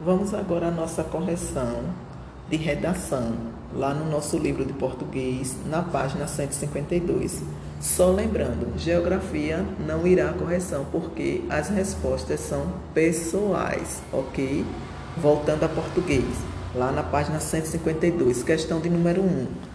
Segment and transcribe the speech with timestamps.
[0.00, 1.84] Vamos agora à nossa correção
[2.50, 3.32] de redação,
[3.72, 7.42] lá no nosso livro de português, na página 152.
[7.80, 14.66] Só lembrando, geografia não irá à correção, porque as respostas são pessoais, ok?
[15.16, 16.24] Voltando a português,
[16.74, 19.73] lá na página 152, questão de número 1.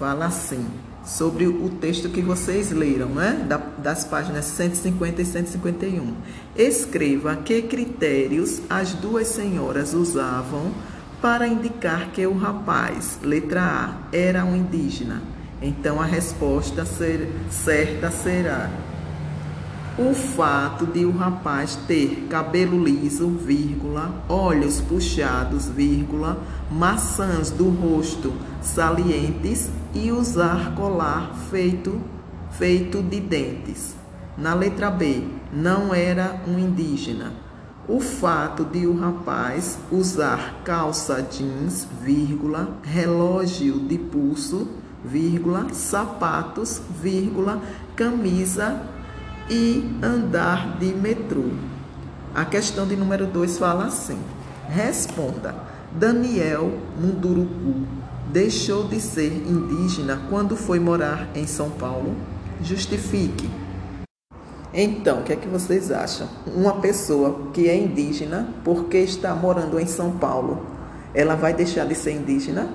[0.00, 0.66] Fala assim
[1.04, 3.46] sobre o texto que vocês leram, né?
[3.76, 6.14] das páginas 150 e 151.
[6.56, 10.72] Escreva que critérios as duas senhoras usavam
[11.20, 15.20] para indicar que o rapaz, letra A, era um indígena.
[15.60, 18.70] Então a resposta ser, certa será
[19.98, 26.38] o fato de o rapaz ter cabelo liso, vírgula, olhos puxados, vírgula,
[26.70, 28.32] maçãs do rosto
[28.62, 32.00] salientes e usar colar feito
[32.52, 33.94] feito de dentes.
[34.36, 37.32] Na letra B, não era um indígena.
[37.88, 44.68] O fato de o rapaz usar calça jeans, vírgula, relógio de pulso,
[45.04, 47.60] vírgula, sapatos, vírgula,
[47.96, 48.80] camisa
[49.50, 51.50] e andar de metrô.
[52.32, 54.18] A questão de número 2 fala assim:
[54.68, 55.54] responda.
[55.92, 57.84] Daniel Munduruku
[58.32, 62.14] deixou de ser indígena quando foi morar em São Paulo?
[62.62, 63.50] Justifique.
[64.72, 66.28] Então, o que é que vocês acham?
[66.46, 70.64] Uma pessoa que é indígena porque está morando em São Paulo,
[71.12, 72.68] ela vai deixar de ser indígena?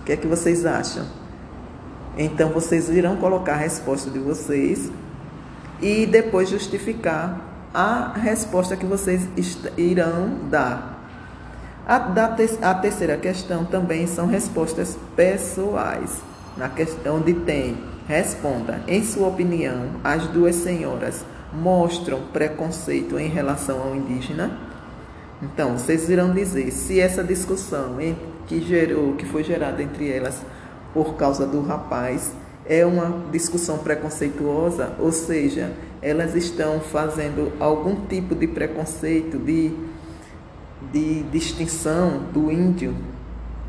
[0.00, 1.04] O que é que vocês acham?
[2.16, 4.88] Então, vocês irão colocar a resposta de vocês
[5.80, 7.40] e depois justificar
[7.72, 9.28] a resposta que vocês
[9.76, 10.96] irão dar.
[11.86, 11.96] A,
[12.62, 16.20] a terceira questão também são respostas pessoais.
[16.56, 17.76] Na questão de tem,
[18.08, 18.82] responda.
[18.88, 24.58] Em sua opinião, as duas senhoras mostram preconceito em relação ao indígena?
[25.42, 27.98] Então, vocês irão dizer se essa discussão
[28.46, 30.40] que gerou, que foi gerada entre elas
[30.94, 32.32] por causa do rapaz,
[32.68, 35.72] é uma discussão preconceituosa, ou seja,
[36.02, 39.72] elas estão fazendo algum tipo de preconceito, de,
[40.92, 42.94] de distinção do índio,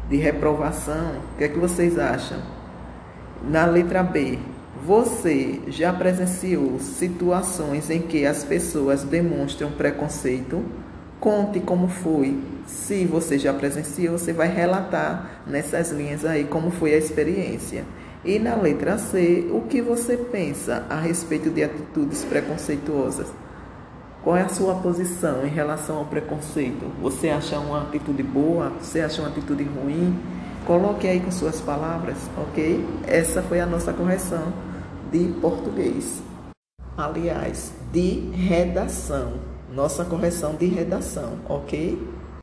[0.09, 1.21] de reprovação.
[1.33, 2.39] O que é que vocês acham?
[3.47, 4.39] Na letra B,
[4.83, 10.63] você já presenciou situações em que as pessoas demonstram preconceito?
[11.19, 12.39] Conte como foi.
[12.65, 17.83] Se você já presenciou, você vai relatar nessas linhas aí como foi a experiência.
[18.27, 23.31] E na letra C, o que você pensa a respeito de atitudes preconceituosas?
[24.21, 26.91] Qual é a sua posição em relação ao preconceito?
[27.01, 28.73] Você acha uma atitude boa?
[28.81, 30.13] Você acha uma atitude ruim?
[30.65, 32.85] Coloque aí com suas palavras, ok?
[33.07, 34.51] Essa foi a nossa correção
[35.09, 36.21] de português.
[36.97, 39.35] Aliás, de redação.
[39.73, 41.97] Nossa correção de redação, ok?